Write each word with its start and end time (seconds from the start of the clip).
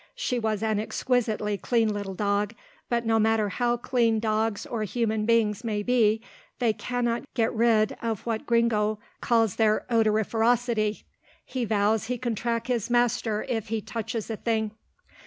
She 0.15 0.39
was 0.39 0.63
an 0.63 0.79
exquisitely 0.79 1.59
clean 1.59 1.93
little 1.93 2.15
dog, 2.15 2.55
but 2.89 3.05
no 3.05 3.19
matter 3.19 3.49
how 3.49 3.77
clean 3.77 4.19
dogs 4.19 4.65
or 4.65 4.81
human 4.83 5.27
beings 5.27 5.63
may 5.63 5.83
be, 5.83 6.21
they 6.57 6.73
cannot 6.73 7.31
get 7.35 7.53
rid 7.53 7.95
of 8.01 8.25
what 8.25 8.47
Gringo 8.47 8.97
calls 9.21 9.57
their 9.57 9.85
odoriferosity. 9.91 11.03
He 11.45 11.65
vows 11.65 12.05
he 12.05 12.17
can 12.17 12.33
track 12.33 12.65
his 12.65 12.89
master 12.89 13.45
if 13.47 13.67
he 13.67 13.79
touches 13.79 14.27
a 14.31 14.37
thing. 14.37 14.71